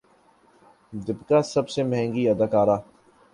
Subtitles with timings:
[0.93, 2.77] دپیکا سب سے مہنگی اداکارہ